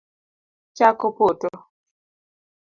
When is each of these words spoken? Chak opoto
Chak 0.75 0.99
opoto 1.09 1.49